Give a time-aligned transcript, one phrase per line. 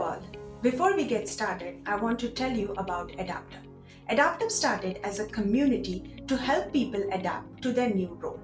[0.00, 0.22] all.
[0.62, 3.66] Before we get started, I want to tell you about adaptUp.
[4.10, 8.40] adaptUp started as a community to help people adapt to their new role.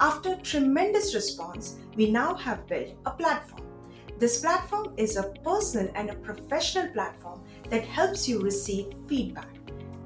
[0.00, 3.62] After tremendous response, we now have built a platform.
[4.18, 9.54] This platform is a personal and a professional platform that helps you receive feedback,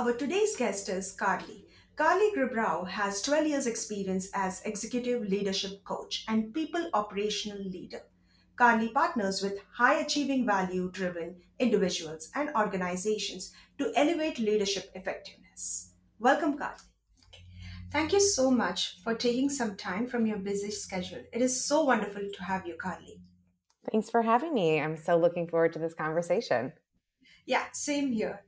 [0.07, 1.65] Our today's guest is Carli.
[1.97, 8.03] Carli Gribov has 12 years experience as executive leadership coach and people operational leader.
[8.57, 15.91] Carli partners with high achieving value driven individuals and organizations to elevate leadership effectiveness.
[16.21, 16.87] Welcome, Carli.
[17.91, 21.25] Thank you so much for taking some time from your busy schedule.
[21.33, 23.19] It is so wonderful to have you, Carli.
[23.91, 24.81] Thanks for having me.
[24.81, 26.75] I'm so looking forward to this conversation.
[27.45, 28.45] Yeah, same here.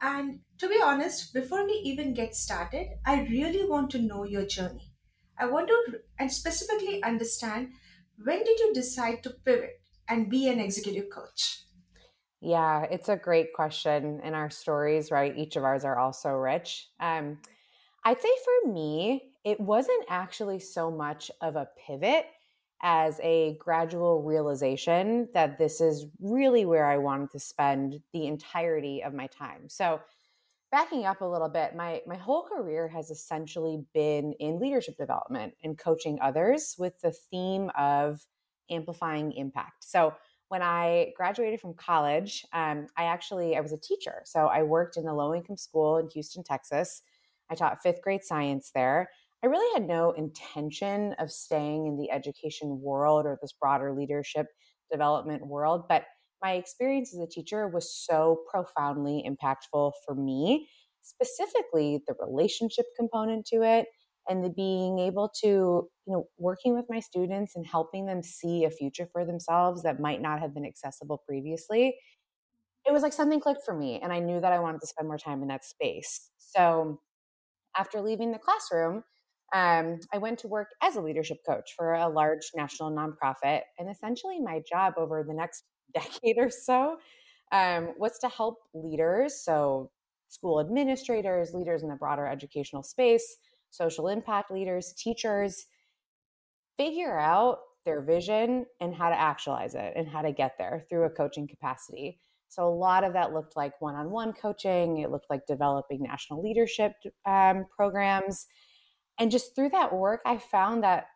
[0.00, 4.46] And to be honest, before we even get started, I really want to know your
[4.46, 4.92] journey.
[5.38, 7.72] I want to and specifically understand
[8.22, 11.64] when did you decide to pivot and be an executive coach?
[12.40, 14.20] Yeah, it's a great question.
[14.22, 15.36] And our stories, right?
[15.36, 16.88] Each of ours are also rich.
[17.00, 17.38] Um,
[18.04, 22.26] I'd say for me, it wasn't actually so much of a pivot
[22.82, 29.02] as a gradual realization that this is really where I wanted to spend the entirety
[29.02, 29.68] of my time.
[29.68, 30.00] So,
[30.70, 35.54] backing up a little bit, my my whole career has essentially been in leadership development
[35.64, 38.20] and coaching others with the theme of
[38.70, 39.84] amplifying impact.
[39.84, 40.14] So,
[40.48, 44.22] when I graduated from college, um, I actually I was a teacher.
[44.24, 47.02] So I worked in a low income school in Houston, Texas.
[47.50, 49.10] I taught fifth grade science there,
[49.42, 54.46] I really had no intention of staying in the education world or this broader leadership
[54.90, 56.04] development world, but
[56.42, 60.68] my experience as a teacher was so profoundly impactful for me,
[61.02, 63.86] specifically the relationship component to it
[64.28, 68.64] and the being able to, you know, working with my students and helping them see
[68.64, 71.96] a future for themselves that might not have been accessible previously.
[72.86, 75.08] It was like something clicked for me and I knew that I wanted to spend
[75.08, 76.30] more time in that space.
[76.38, 77.00] So,
[77.76, 79.04] after leaving the classroom,
[79.54, 83.62] um, I went to work as a leadership coach for a large national nonprofit.
[83.78, 85.64] And essentially, my job over the next
[85.94, 86.98] decade or so
[87.52, 89.90] um, was to help leaders, so
[90.28, 93.38] school administrators, leaders in the broader educational space,
[93.70, 95.66] social impact leaders, teachers,
[96.76, 101.04] figure out their vision and how to actualize it and how to get there through
[101.04, 102.20] a coaching capacity.
[102.50, 106.02] So, a lot of that looked like one on one coaching, it looked like developing
[106.02, 106.92] national leadership
[107.26, 108.46] um, programs
[109.18, 111.06] and just through that work i found that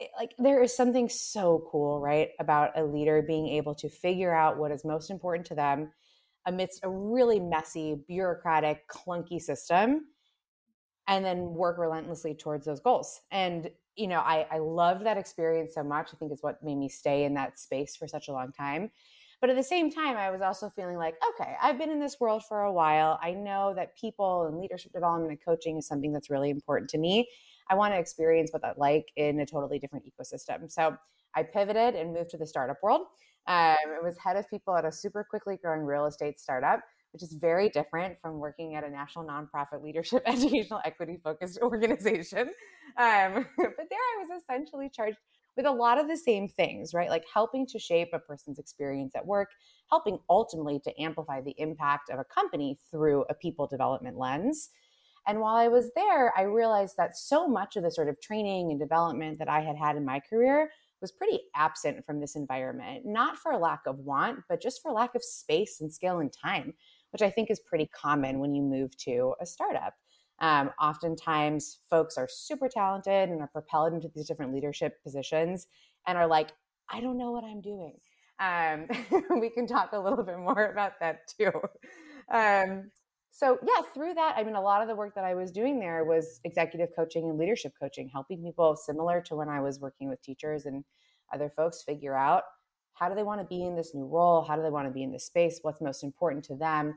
[0.00, 4.34] it, like there is something so cool right about a leader being able to figure
[4.34, 5.92] out what is most important to them
[6.46, 10.06] amidst a really messy bureaucratic clunky system
[11.06, 13.20] and then work relentlessly towards those goals.
[13.30, 16.08] And you know i i loved that experience so much.
[16.12, 18.90] I think is what made me stay in that space for such a long time
[19.44, 22.16] but at the same time, I was also feeling like, okay, I've been in this
[22.18, 23.18] world for a while.
[23.22, 26.98] I know that people and leadership development and coaching is something that's really important to
[26.98, 27.28] me.
[27.68, 30.72] I want to experience what that like in a totally different ecosystem.
[30.72, 30.96] So
[31.36, 33.02] I pivoted and moved to the startup world.
[33.46, 36.80] Um, I was head of people at a super quickly growing real estate startup,
[37.12, 42.48] which is very different from working at a national nonprofit leadership educational equity focused organization.
[42.96, 45.18] Um, but there I was essentially charged
[45.56, 47.10] with a lot of the same things, right?
[47.10, 49.50] Like helping to shape a person's experience at work,
[49.90, 54.70] helping ultimately to amplify the impact of a company through a people development lens.
[55.26, 58.70] And while I was there, I realized that so much of the sort of training
[58.70, 60.70] and development that I had had in my career
[61.00, 65.14] was pretty absent from this environment, not for lack of want, but just for lack
[65.14, 66.74] of space and scale and time,
[67.10, 69.94] which I think is pretty common when you move to a startup.
[70.40, 75.68] Um, oftentimes, folks are super talented and are propelled into these different leadership positions
[76.06, 76.50] and are like,
[76.90, 77.96] I don't know what I'm doing.
[78.40, 78.88] Um,
[79.40, 81.52] we can talk a little bit more about that too.
[82.32, 82.90] Um,
[83.34, 85.80] so yeah through that i mean a lot of the work that i was doing
[85.80, 90.08] there was executive coaching and leadership coaching helping people similar to when i was working
[90.08, 90.84] with teachers and
[91.32, 92.44] other folks figure out
[92.92, 94.92] how do they want to be in this new role how do they want to
[94.92, 96.94] be in this space what's most important to them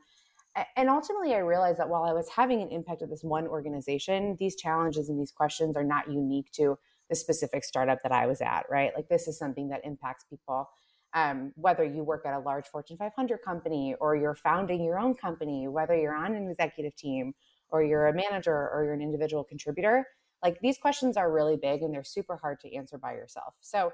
[0.75, 4.35] and ultimately i realized that while i was having an impact at this one organization
[4.39, 6.77] these challenges and these questions are not unique to
[7.09, 8.91] the specific startup that i was at right?
[8.95, 10.69] Like this is something that impacts people.
[11.13, 15.15] Um, whether you work at a large Fortune 500 company or you're founding your own
[15.15, 17.33] company, whether you're on an executive team
[17.69, 20.05] or you're a manager or you're an individual contributor,
[20.43, 23.55] like these questions are really big and they're super hard to answer by yourself.
[23.61, 23.93] So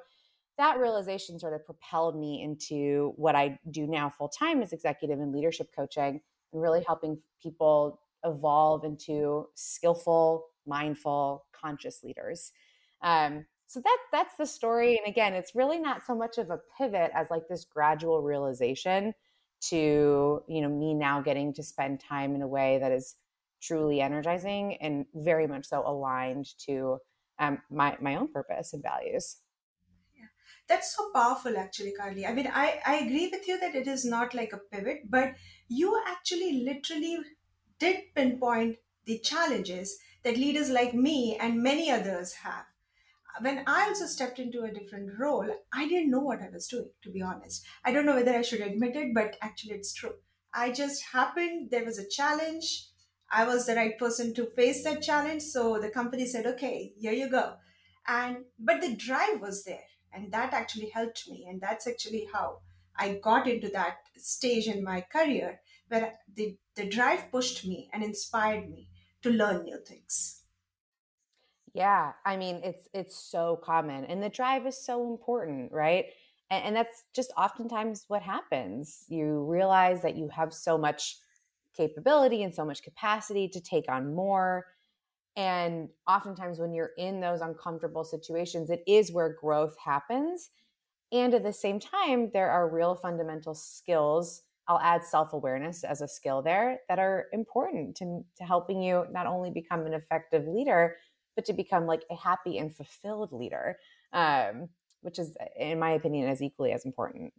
[0.58, 5.20] that realization sort of propelled me into what I do now full time as executive
[5.20, 6.20] and leadership coaching
[6.54, 12.52] and really helping people evolve into skillful, mindful, conscious leaders.
[13.02, 16.60] Um, so that that's the story and again it's really not so much of a
[16.78, 19.14] pivot as like this gradual realization
[19.62, 23.16] to you know me now getting to spend time in a way that is
[23.64, 26.98] truly energizing and very much so aligned to
[27.40, 29.38] um, my my own purpose and values.
[30.68, 34.04] That's so powerful actually carli i mean I, I agree with you that it is
[34.06, 35.36] not like a pivot but
[35.68, 37.18] you actually literally
[37.80, 42.66] did pinpoint the challenges that leaders like me and many others have
[43.42, 46.92] when I also stepped into a different role, I didn't know what I was doing,
[47.04, 47.66] to be honest.
[47.84, 50.16] I don't know whether I should admit it, but actually it's true.
[50.54, 52.90] I just happened, there was a challenge.
[53.32, 55.42] I was the right person to face that challenge.
[55.42, 57.56] So the company said, okay, here you go.
[58.08, 59.88] And, but the drive was there.
[60.14, 61.48] And that actually helped me.
[61.50, 62.60] And that's actually how
[62.96, 68.04] I got into that stage in my career where the, the drive pushed me and
[68.04, 68.90] inspired me
[69.24, 70.44] to learn new things.
[71.74, 76.06] Yeah, I mean it's it's so common and the drive is so important, right?
[76.52, 79.06] And, and, that's just oftentimes what happens.
[79.08, 81.18] You realize that you have so much
[81.76, 84.66] capability and so much capacity to take on more.
[85.36, 90.52] And oftentimes when you're in those uncomfortable situations, it is where growth happens.
[91.12, 94.44] And at the same time, there are real fundamental skills.
[94.68, 99.06] I'll add self awareness as a skill there that are important to, to helping you
[99.12, 100.98] not only become an effective leader,
[101.36, 103.78] but to become like a happy and fulfilled leader,
[104.14, 104.70] um,
[105.02, 107.34] which is, in my opinion, as equally as important.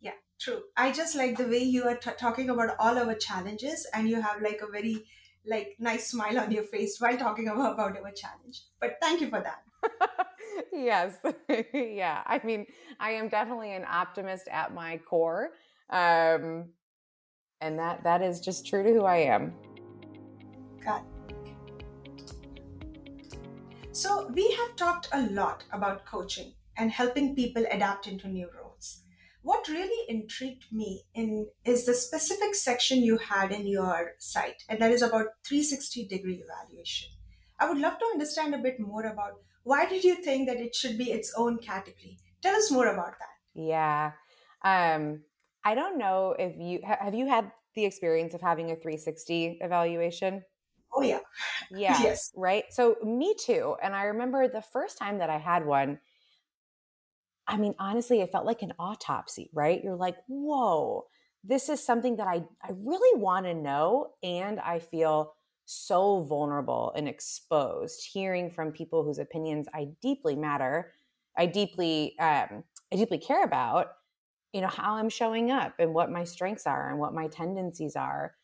[0.00, 0.64] Yeah, true.
[0.76, 4.20] I just like the way you are t- talking about all our challenges, and you
[4.20, 5.04] have like a very
[5.46, 8.62] like nice smile on your face while talking about, about our challenge.
[8.80, 9.62] But thank you for that.
[10.72, 11.16] yes.
[11.74, 12.22] yeah.
[12.26, 12.66] I mean,
[13.00, 15.50] I am definitely an optimist at my core.
[15.90, 16.70] Um,
[17.60, 19.54] and that that is just true to who I am.
[20.84, 21.02] God.
[23.92, 28.63] So, we have talked a lot about coaching and helping people adapt into new roles.
[29.44, 34.78] What really intrigued me in is the specific section you had in your site, and
[34.80, 37.10] that is about 360 degree evaluation.
[37.60, 40.74] I would love to understand a bit more about why did you think that it
[40.74, 42.16] should be its own category?
[42.40, 43.36] Tell us more about that.
[43.54, 44.12] Yeah.
[44.64, 45.20] Um,
[45.62, 50.42] I don't know if you have you had the experience of having a 360 evaluation?
[50.94, 51.20] Oh, yeah.
[51.70, 52.00] Yeah.
[52.02, 52.32] yes.
[52.34, 52.64] Right.
[52.70, 53.76] So, me too.
[53.82, 55.98] And I remember the first time that I had one,
[57.46, 59.82] I mean, honestly, it felt like an autopsy, right?
[59.82, 61.06] You're like, whoa,
[61.42, 64.12] this is something that I, I really want to know.
[64.22, 65.34] And I feel
[65.66, 70.92] so vulnerable and exposed hearing from people whose opinions I deeply matter.
[71.36, 73.88] I deeply, um, I deeply care about,
[74.52, 77.96] you know, how I'm showing up and what my strengths are and what my tendencies
[77.96, 78.34] are.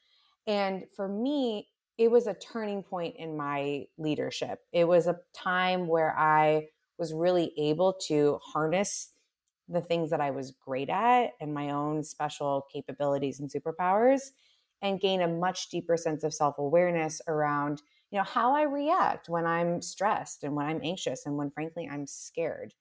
[0.47, 4.61] And for me, it was a turning point in my leadership.
[4.73, 6.69] It was a time where I
[7.01, 9.13] was really able to harness
[9.69, 14.21] the things that I was great at and my own special capabilities and superpowers
[14.83, 19.47] and gain a much deeper sense of self-awareness around, you know, how I react when
[19.47, 22.75] I'm stressed and when I'm anxious and when frankly I'm scared.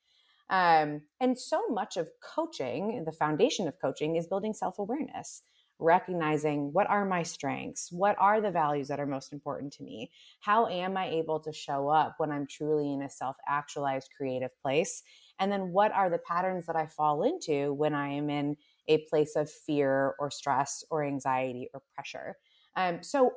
[0.49, 5.43] Um, and so much of coaching, the foundation of coaching is building self-awareness
[5.79, 7.91] recognizing what are my strengths?
[7.91, 10.11] What are the values that are most important to me?
[10.41, 14.51] How am I able to show up when I'm truly in a self actualized creative
[14.61, 15.01] place?
[15.39, 18.57] And then what are the patterns that I fall into when I am in
[18.87, 22.35] a place of fear or stress or anxiety or pressure?
[22.75, 23.31] Um, so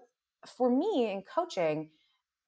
[0.47, 1.91] for me in coaching,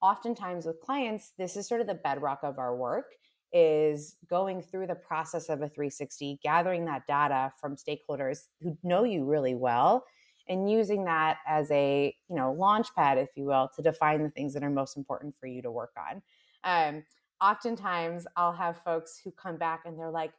[0.03, 3.07] oftentimes with clients, this is sort of the bedrock of our work
[3.55, 9.05] is going through the process of a 360, gathering that data from stakeholders who know
[9.05, 10.05] you really well
[10.49, 14.31] and using that as a, you know, launch pad, if you will, to define the
[14.31, 16.23] things that are most important for you to work on.
[16.65, 17.05] Um,
[17.41, 20.33] oftentimes I'll have folks who come back and they're like,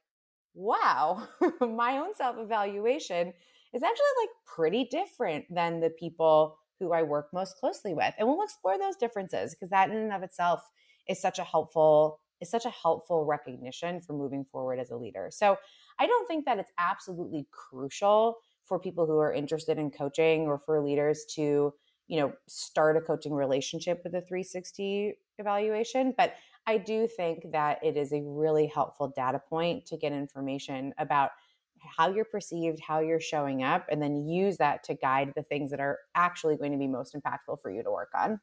[0.53, 1.27] wow,
[1.62, 3.34] my own self evaluation
[3.74, 8.13] is actually like pretty different than the people who I work most closely with.
[8.17, 10.62] And we'll explore those differences because that in and of itself
[11.07, 15.30] is such a helpful is such a helpful recognition for moving forward as a leader.
[15.32, 15.58] So
[16.00, 20.58] I don't think that it's absolutely crucial for people who are interested in coaching or
[20.58, 21.74] for leaders to,
[22.08, 26.34] you know, start a coaching relationship with a 360 evaluation, but
[26.68, 31.32] I do think that it is a really helpful data point to get information about
[31.80, 35.70] how you're perceived, how you're showing up, and then use that to guide the things
[35.70, 38.39] that are actually going to be most impactful for you to work on.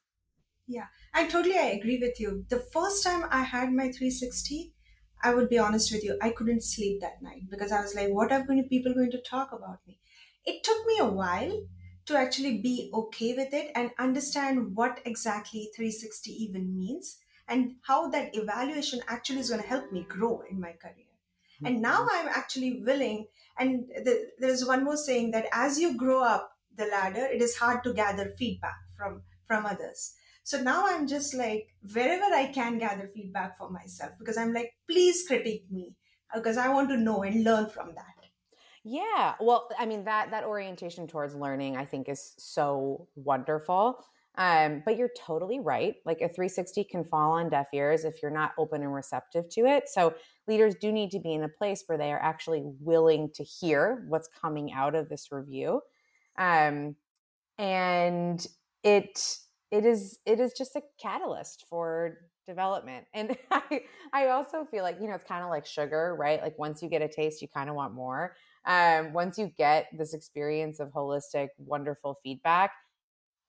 [0.66, 2.44] Yeah, I totally I agree with you.
[2.48, 4.72] The first time I had my 360,
[5.22, 8.10] I would be honest with you, I couldn't sleep that night because I was like,
[8.10, 9.98] what are going to, people going to talk about me?
[10.44, 11.66] It took me a while
[12.06, 18.08] to actually be okay with it and understand what exactly 360 even means and how
[18.08, 21.06] that evaluation actually is going to help me grow in my career.
[21.64, 22.26] And now mm-hmm.
[22.26, 23.26] I'm actually willing.
[23.58, 27.56] And the, there's one more saying that as you grow up the ladder, it is
[27.56, 30.14] hard to gather feedback from from others.
[30.44, 34.72] So now I'm just like wherever I can gather feedback for myself because I'm like,
[34.88, 35.94] please critique me
[36.34, 38.04] because I want to know and learn from that.
[38.84, 39.34] Yeah.
[39.40, 44.04] Well, I mean that that orientation towards learning I think is so wonderful.
[44.36, 45.96] Um, but you're totally right.
[46.06, 49.66] Like a 360 can fall on deaf ears if you're not open and receptive to
[49.66, 49.88] it.
[49.88, 50.14] So
[50.48, 54.04] leaders do need to be in a place where they are actually willing to hear
[54.08, 55.82] what's coming out of this review.
[56.38, 56.96] Um,
[57.58, 58.44] and
[58.82, 59.36] it
[59.72, 63.06] it is it is just a catalyst for development.
[63.14, 63.82] And I
[64.14, 66.42] I also feel like, you know, it's kind of like sugar, right?
[66.42, 68.36] Like once you get a taste, you kind of want more.
[68.66, 72.72] Um, once you get this experience of holistic, wonderful feedback,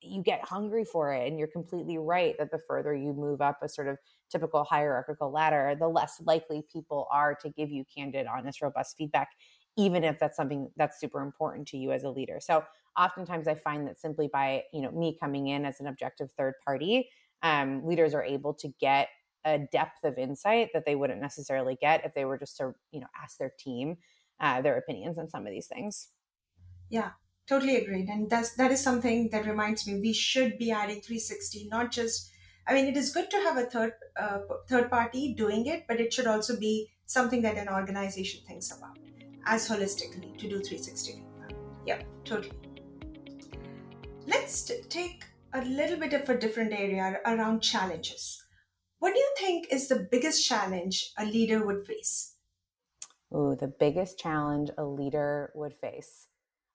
[0.02, 3.60] you get hungry for it and you're completely right that the further you move up
[3.64, 3.98] a sort of
[4.30, 9.30] typical hierarchical ladder the less likely people are to give you candid honest robust feedback
[9.76, 12.40] even if that's something that's super important to you as a leader.
[12.40, 12.64] So
[12.98, 16.54] oftentimes i find that simply by you know me coming in as an objective third
[16.64, 17.10] party
[17.42, 19.10] um, leaders are able to get
[19.46, 23.00] a depth of insight that they wouldn't necessarily get if they were just to you
[23.00, 23.98] know ask their team
[24.40, 26.10] uh, their opinions on some of these things.
[26.90, 27.12] Yeah
[27.46, 31.68] totally agreed and that's that is something that reminds me we should be adding 360
[31.68, 32.32] not just
[32.68, 34.40] i mean it is good to have a third uh,
[34.70, 38.98] third party doing it but it should also be something that an organization thinks about
[39.46, 41.24] as holistically to do 360
[41.86, 42.58] yeah totally.
[44.26, 48.42] Let's t- take a little bit of a different area around challenges.
[49.00, 52.36] What do you think is the biggest challenge a leader would face?
[53.36, 56.28] Ooh, the biggest challenge a leader would face.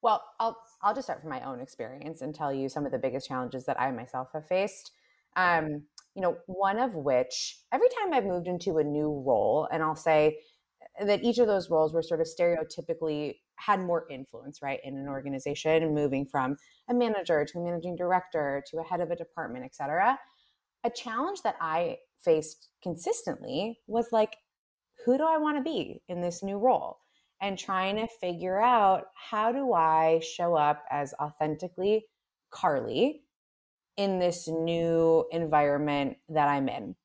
[0.03, 2.99] Well, I'll I'll just start from my own experience and tell you some of the
[2.99, 4.93] biggest challenges that I myself have faced.
[5.37, 5.85] Um,
[6.15, 9.97] you know, one of which every time I've moved into a new role, and I'll
[9.97, 10.39] say
[11.05, 15.09] that each of those roles were sort of stereotypically had more influence, right, in an
[15.09, 16.57] organization, moving from
[16.89, 20.19] a manager to a managing director to a head of a department, et cetera.
[20.85, 24.37] A challenge that I faced consistently was like,
[25.05, 26.99] who do I want to be in this new role?
[27.41, 32.07] and trying to figure out how do I show up as authentically
[32.53, 33.21] Carli
[33.97, 36.97] in this new environment that I'm in.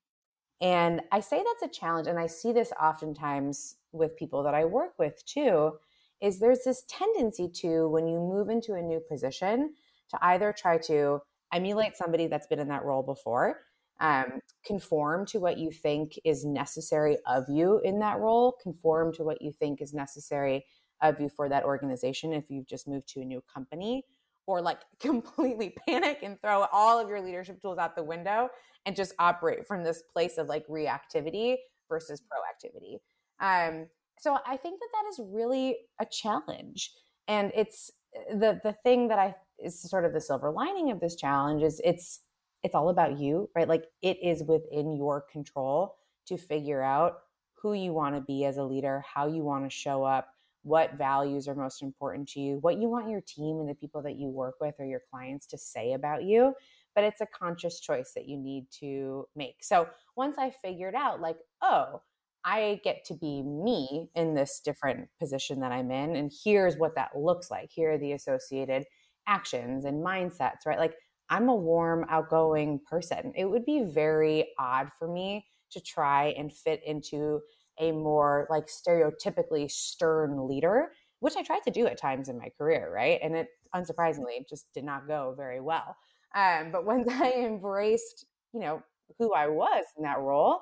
[0.62, 4.66] And I say that's a challenge, and I see this oftentimes with people that I
[4.66, 5.74] work with too.
[6.22, 9.74] Is there's this tendency to, when you move into a new position,
[10.10, 11.20] to either try to
[11.52, 13.58] emulate somebody that's been in that role before
[14.00, 19.24] um, conform to what you think is necessary of you in that role, conform to
[19.24, 20.66] what you think is necessary
[21.02, 24.04] of you for that organization if you've just moved to a new company,
[24.46, 28.50] or like completely panic and throw all of your leadership tools out the window
[28.86, 31.56] and just operate from this place of like reactivity
[31.88, 32.98] versus proactivity.
[33.44, 33.88] Um,
[34.20, 36.92] so I think that that is really a challenge,
[37.28, 37.92] and it's
[38.32, 41.82] the the thing that I is sort of the silver lining of this challenge is
[41.84, 42.22] it's
[42.64, 43.68] it's all about you, right?
[43.68, 45.96] Like it is within your control
[46.28, 47.20] to figure out
[47.62, 50.30] who you want to be as a leader, how you want to show up,
[50.64, 54.02] what values are most important to you, what you want your team and the people
[54.02, 56.54] that you work with or your clients to say about you.
[56.96, 59.58] But it's a conscious choice that you need to make.
[59.62, 62.02] So once I figured out, like, oh,
[62.46, 66.96] I get to be me in this different position that I'm in, and here's what
[66.96, 67.70] that looks like.
[67.72, 68.86] Here are the associated
[69.28, 70.80] actions and mindsets, right?
[70.80, 70.96] Like
[71.30, 73.34] I'm a warm, outgoing person.
[73.36, 77.42] It would be very odd for me to try and fit into
[77.80, 82.50] a more like stereotypically stern leader, which I tried to do at times in my
[82.58, 83.20] career, right?
[83.24, 85.96] And it unsurprisingly just did not go very well.
[86.36, 88.84] Um, but once I embraced, you know,
[89.18, 90.62] who I was in that role,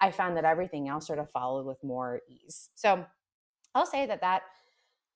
[0.00, 2.70] I found that everything else sort of followed with more ease.
[2.74, 3.04] So
[3.74, 4.42] I'll say that that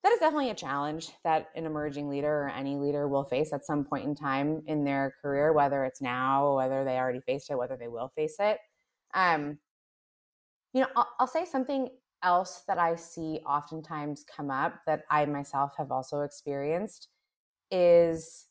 [0.02, 3.66] that is definitely a challenge that an emerging leader or any leader will face at
[3.66, 7.58] some point in time in their career, whether it's now, whether they already faced it,
[7.58, 8.58] whether they will face it.
[9.14, 9.58] Um,
[10.72, 11.88] you know, I'll, I'll say something
[12.22, 17.08] else that I see oftentimes come up that I myself have also experienced
[17.70, 18.46] is,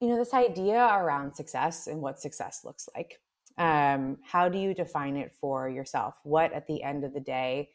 [0.00, 3.20] you know, this idea around success and what success looks like.
[3.56, 6.14] Um, how do you define it for yourself?
[6.24, 7.70] What at the end of the day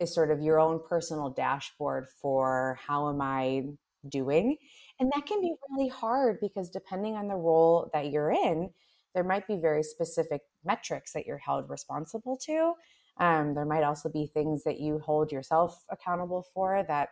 [0.00, 3.64] is sort of your own personal dashboard for how am I
[4.08, 4.56] doing?
[5.00, 8.70] And that can be really hard because depending on the role that you're in,
[9.14, 12.74] there might be very specific metrics that you're held responsible to.
[13.18, 17.10] Um, there might also be things that you hold yourself accountable for that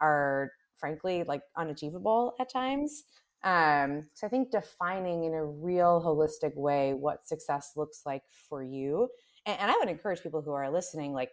[0.00, 3.02] are frankly like unachievable at times.
[3.44, 8.62] Um, so I think defining in a real holistic way what success looks like for
[8.62, 9.08] you.
[9.46, 11.30] And, and I would encourage people who are listening, like,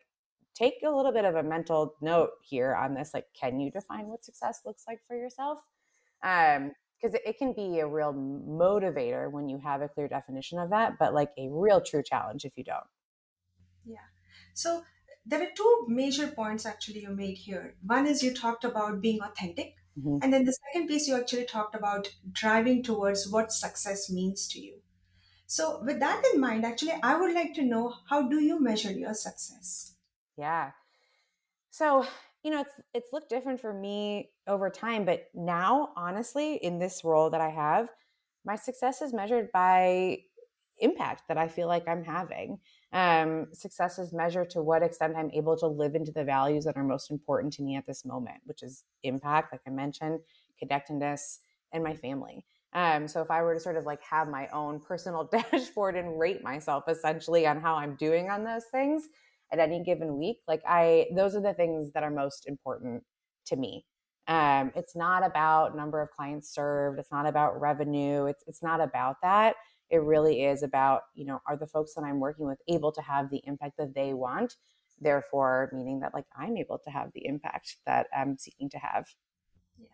[0.54, 3.12] take a little bit of a mental note here on this.
[3.14, 5.60] Like, can you define what success looks like for yourself?
[6.24, 6.72] Um,
[7.02, 10.94] because it, can be a real motivator when you have a clear definition of that,
[10.98, 12.88] but like a real true challenge if you don't.
[13.86, 13.98] Yeah.
[14.54, 14.84] So
[15.26, 17.76] there are two major points actually you made here.
[17.86, 19.76] One is you talked about being authentic.
[19.98, 20.18] Mm-hmm.
[20.22, 24.60] And then the second piece you actually talked about driving towards what success means to
[24.60, 24.80] you.
[25.48, 28.92] So with that in mind, actually, I would like to know how do you measure
[28.92, 29.96] your success?
[30.38, 30.72] Yeah.
[31.70, 32.06] So,
[32.44, 37.04] you know, it's it's looked different for me over time, but now, honestly, in this
[37.04, 37.90] role that I have,
[38.46, 40.20] my success is measured by
[40.80, 42.60] impact that I feel like I'm having.
[42.96, 46.78] Um, success is measured to what extent I'm able to live into the values that
[46.78, 50.22] are most important to me at this moment, which is impact, like I mentioned,
[50.58, 51.40] connectedness,
[51.74, 52.46] and my family.
[52.74, 56.18] Um, so if I were to sort of like have my own personal dashboard and
[56.20, 59.10] rate myself essentially on how I'm doing on those things,
[59.52, 63.04] at any given week like i those are the things that are most important
[63.46, 63.86] to me
[64.28, 68.82] um, it's not about number of clients served it's not about revenue it's, it's not
[68.82, 69.56] about that
[69.90, 73.02] it really is about you know are the folks that i'm working with able to
[73.02, 74.56] have the impact that they want?
[75.00, 79.06] Therefore meaning that like i'm able to have the impact that i'm seeking to have.
[79.78, 79.88] Yeah.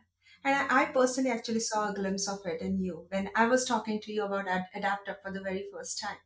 [0.43, 3.99] And I, personally actually saw a glimpse of it in you when i was talking
[4.01, 6.17] to you about Ad- Adaptup for the very first time.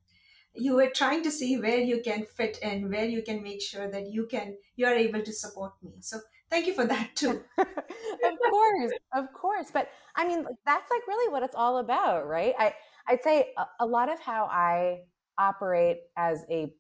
[0.54, 3.90] You were trying to see where you can fit in where you can make sure
[3.92, 5.96] that you can you are able to support me.
[6.02, 11.08] So thank you for that too of course of course but i mean that's like
[11.08, 12.74] really what it's all about right i
[13.08, 15.00] i'd say a, a lot of how i
[15.38, 16.72] operate as a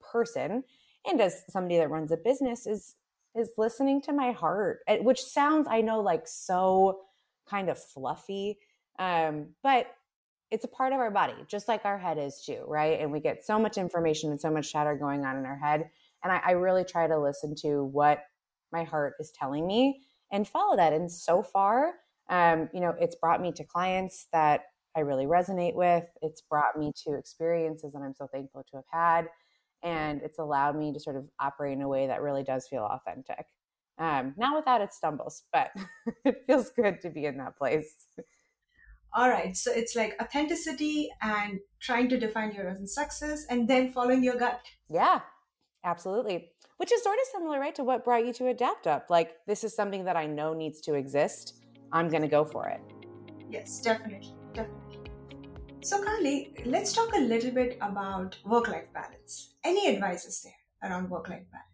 [0.00, 0.62] person
[1.06, 2.96] and as somebody that runs a business is
[3.34, 7.00] is listening to my heart which sounds i know like so
[7.48, 8.58] kind of fluffy
[8.98, 9.86] um, but
[10.50, 13.00] it's a part of our body, just like our head is too, right?
[13.00, 15.88] And we get so much information and so much chatter going on in our head.
[16.22, 18.22] And I, I really try to listen to what
[18.72, 20.92] my heart is telling me and follow that.
[20.92, 21.94] And so far,
[22.30, 24.62] um, you know, it's brought me to clients that
[24.96, 26.04] I really resonate with.
[26.20, 29.28] It's brought me to experiences that I'm so thankful to have had.
[29.82, 32.84] And it's allowed me to sort of operate in a way that really does feel
[32.84, 33.46] authentic.
[33.98, 35.70] Um, not without its stumbles, but
[36.24, 37.94] it feels good to be in that place
[39.14, 43.92] all right so it's like authenticity and trying to define your own success and then
[43.92, 45.20] following your gut yeah
[45.84, 46.51] absolutely
[46.82, 49.72] which is sort of similar right to what brought you to Adaptup like this is
[49.72, 51.54] something that i know needs to exist
[51.92, 52.80] i'm going to go for it
[53.48, 54.98] yes definitely definitely
[55.80, 61.46] so carli let's talk a little bit about work-life balance any advices there around work-life
[61.52, 61.72] balance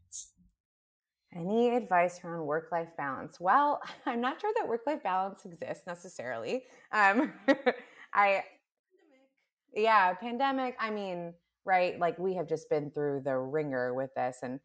[1.35, 3.39] any advice around work life balance?
[3.39, 6.65] Well, I'm not sure that work life balance exists necessarily.
[6.91, 7.35] Um,
[8.15, 8.45] I,
[9.75, 10.75] yeah, pandemic.
[10.81, 11.35] I mean,
[11.67, 11.99] right?
[11.99, 14.59] Like we have just been through the ringer with this, and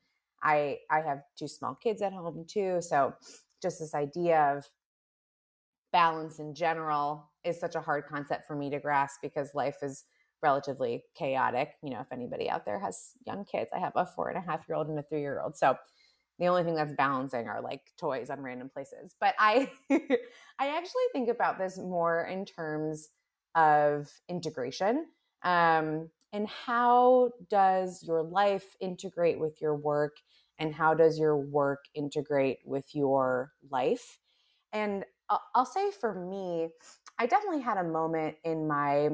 [0.43, 3.13] I I have two small kids at home too, so
[3.61, 4.65] just this idea of
[5.91, 10.05] balance in general is such a hard concept for me to grasp because life is
[10.41, 11.73] relatively chaotic.
[11.81, 14.41] You know, if anybody out there has young kids, I have a four and a
[14.41, 15.77] half year old and a three year old, so
[16.39, 21.03] the only thing that's balancing are like toys on random places but i i actually
[21.11, 23.09] think about this more in terms
[23.55, 25.05] of integration
[25.43, 30.17] um, and how does your life integrate with your work
[30.59, 34.19] and how does your work integrate with your life
[34.73, 35.05] and
[35.55, 36.69] I'll, say for me
[37.17, 39.09] i definitely had a moment in my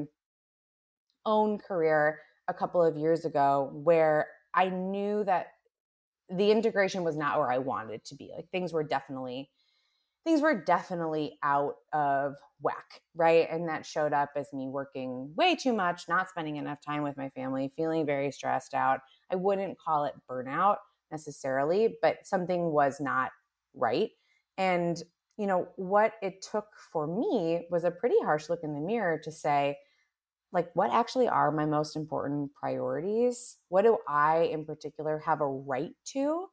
[1.24, 5.52] own career a couple of years ago where i knew that
[6.30, 8.30] the integration was not where I wanted to be.
[8.34, 9.50] Like things were definitely
[10.24, 13.48] things were definitely out of whack, right?
[13.50, 17.16] And that showed up as me working way too much, not spending enough time with
[17.16, 19.00] my family, feeling very stressed out.
[19.30, 20.76] I wouldn't call it burnout
[21.10, 23.30] necessarily, but something was not
[23.74, 24.10] right.
[24.58, 25.02] And,
[25.38, 29.18] you know, what it took for me was a pretty harsh look in the mirror
[29.24, 29.78] to say,
[30.52, 33.58] like, what actually are my most important priorities?
[33.68, 36.48] What do I, in particular, have a right to?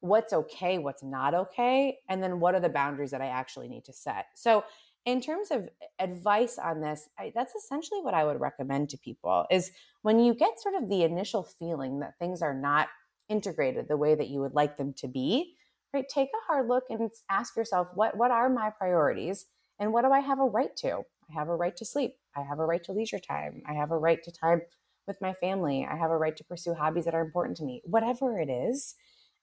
[0.00, 0.78] What's okay?
[0.78, 1.98] What's not okay?
[2.08, 4.26] And then what are the boundaries that I actually need to set?
[4.34, 4.64] So,
[5.06, 5.68] in terms of
[6.00, 9.70] advice on this I, that's essentially what i would recommend to people is
[10.02, 12.88] when you get sort of the initial feeling that things are not
[13.28, 15.54] integrated the way that you would like them to be
[15.94, 19.46] right take a hard look and ask yourself what what are my priorities
[19.78, 22.42] and what do i have a right to i have a right to sleep i
[22.42, 24.60] have a right to leisure time i have a right to time
[25.06, 27.80] with my family i have a right to pursue hobbies that are important to me
[27.84, 28.94] whatever it is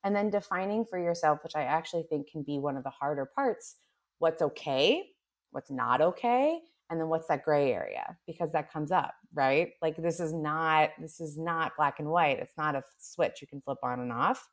[0.04, 3.26] and then defining for yourself which i actually think can be one of the harder
[3.26, 3.76] parts
[4.20, 5.04] what's okay
[5.52, 9.72] what's not okay and then what's that gray area because that comes up right?
[9.82, 12.40] Like this is not this is not black and white.
[12.40, 14.48] It's not a switch you can flip on and off.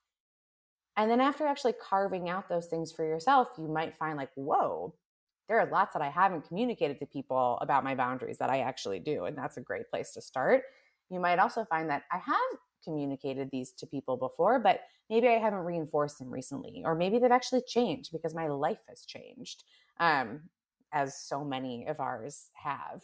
[0.97, 4.95] And then after actually carving out those things for yourself you might find like whoa
[5.49, 8.99] there are lots that i haven't communicated to people about my boundaries that i actually
[8.99, 10.63] do and that's a great place to start.
[11.09, 15.39] You might also find that i have communicated these to people before but maybe i
[15.39, 19.65] haven't reinforced them recently or maybe they've actually changed because my life has changed
[19.99, 20.41] um,
[20.93, 23.03] as so many of ours have.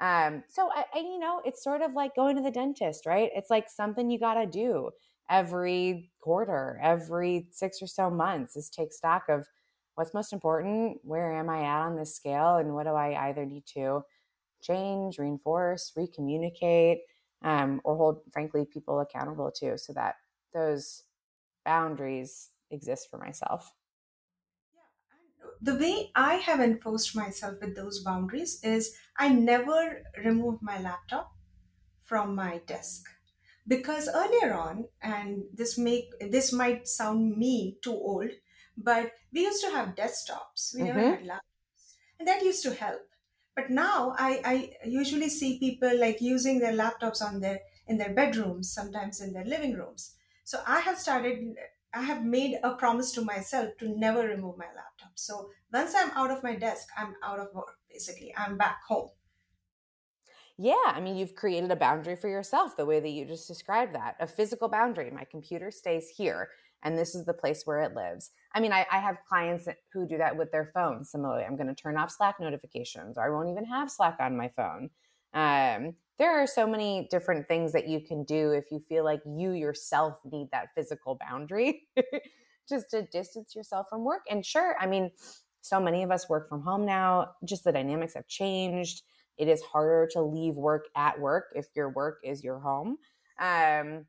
[0.00, 3.30] Um, so I, I, you know, it's sort of like going to the dentist, right?
[3.34, 4.90] It's like something you got to do
[5.30, 9.46] every quarter, every six or so months is take stock of
[9.94, 13.46] what's most important, where am I at on this scale, and what do I either
[13.46, 14.02] need to
[14.60, 16.98] change, reinforce, recommunicate,
[17.44, 20.16] um, or hold, frankly, people accountable to so that
[20.52, 21.04] those
[21.64, 23.72] boundaries exist for myself.
[25.60, 31.32] The way I have enforced myself with those boundaries is I never remove my laptop
[32.02, 33.08] from my desk.
[33.66, 38.30] Because earlier on and this make this might sound me too old
[38.76, 40.74] but we used to have desktops.
[40.74, 40.86] We mm-hmm.
[40.86, 41.94] never had laptops.
[42.18, 43.02] And that used to help
[43.56, 48.14] but now I, I usually see people like using their laptops on their in their
[48.14, 50.14] bedrooms sometimes in their living rooms
[50.44, 51.54] so i have started
[51.94, 55.12] I have made a promise to myself to never remove my laptop.
[55.14, 58.34] So once I'm out of my desk, I'm out of work, basically.
[58.36, 59.10] I'm back home.
[60.56, 63.94] Yeah, I mean, you've created a boundary for yourself the way that you just described
[63.94, 65.10] that a physical boundary.
[65.10, 66.48] My computer stays here,
[66.84, 68.30] and this is the place where it lives.
[68.54, 71.10] I mean, I, I have clients who do that with their phones.
[71.10, 74.36] Similarly, I'm going to turn off Slack notifications, or I won't even have Slack on
[74.36, 74.90] my phone.
[75.32, 79.20] Um, there are so many different things that you can do if you feel like
[79.26, 81.88] you yourself need that physical boundary
[82.68, 84.22] just to distance yourself from work.
[84.30, 85.10] And sure, I mean,
[85.62, 89.02] so many of us work from home now, just the dynamics have changed.
[89.38, 92.98] It is harder to leave work at work if your work is your home.
[93.40, 94.06] Um,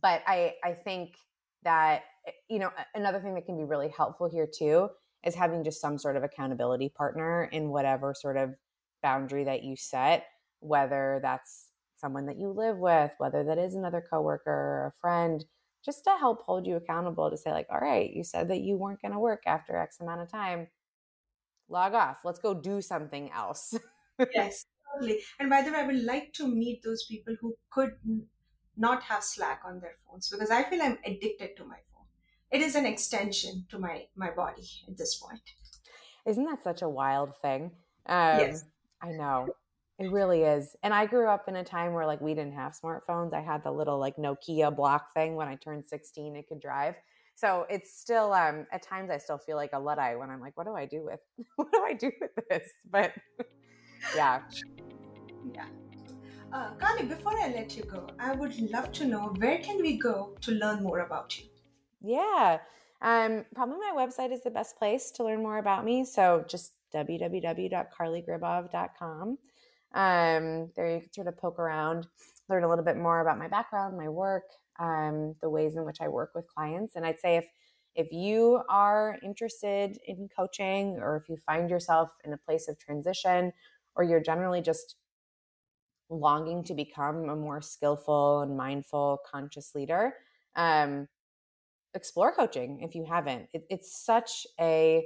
[0.00, 1.16] but I, I think
[1.64, 4.88] that, eh, you know, another thing that can be really helpful here too
[5.24, 8.54] is having just some sort of accountability partner in whatever sort of
[9.02, 10.26] boundary that you set,
[10.60, 15.44] whether that's someone that you live with, whether that is another coworker or a friend,
[15.84, 18.76] just to help hold you accountable to say, like, all right, you said that you
[18.76, 20.68] weren't going to work after X amount of time.
[21.68, 22.18] Log off.
[22.24, 23.74] Let's go do something else.
[24.34, 25.20] yes, totally.
[25.38, 27.92] And by the way, I would like to meet those people who could
[28.80, 32.06] not have Slack on their phones because I feel I'm addicted to my phone.
[32.50, 35.40] It is an extension to my my body at this point.
[36.26, 37.70] Isn't that such a wild thing?
[38.06, 38.64] Um, yes.
[39.02, 39.48] I know.
[39.98, 40.76] It really is.
[40.82, 43.34] And I grew up in a time where like we didn't have smartphones.
[43.34, 46.96] I had the little like Nokia block thing when I turned 16 it could drive.
[47.34, 50.56] So it's still um at times I still feel like a luddite when I'm like,
[50.56, 51.20] what do I do with
[51.56, 52.68] what do I do with this?
[52.90, 53.12] But
[54.16, 54.40] yeah.
[54.52, 54.79] Yeah.
[56.52, 59.96] Uh, Carli, before I let you go, I would love to know where can we
[59.96, 61.44] go to learn more about you?
[62.00, 62.58] Yeah.
[63.02, 66.04] Um, probably my website is the best place to learn more about me.
[66.04, 69.38] So just www.carligribov.com.
[69.92, 72.08] Um, there you can sort of poke around,
[72.48, 74.42] learn a little bit more about my background, my work,
[74.80, 76.96] um, the ways in which I work with clients.
[76.96, 77.46] And I'd say if
[77.96, 82.78] if you are interested in coaching or if you find yourself in a place of
[82.78, 83.52] transition
[83.96, 84.94] or you're generally just
[86.10, 90.14] longing to become a more skillful and mindful conscious leader
[90.56, 91.08] um,
[91.94, 93.48] explore coaching if you haven't.
[93.52, 95.04] It, it's such a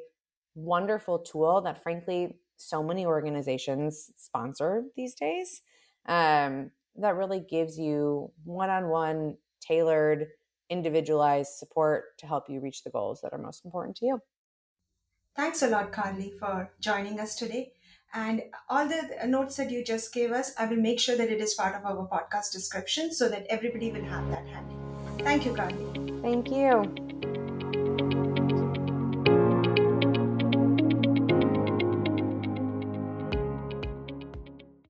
[0.54, 5.62] wonderful tool that frankly so many organizations sponsor these days
[6.06, 10.28] um, that really gives you one-on-one tailored
[10.70, 14.20] individualized support to help you reach the goals that are most important to you.
[15.36, 17.72] Thanks a lot carli for joining us today
[18.14, 21.40] and all the notes that you just gave us i will make sure that it
[21.40, 24.74] is part of our podcast description so that everybody will have that handy.
[25.24, 27.03] Thank you carli thank you